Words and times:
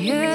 yeah. 0.00 0.29